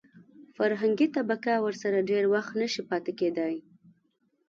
[0.55, 3.55] فرهنګي طبقه ورسره ډېر وخت نشي پاتې کېدای.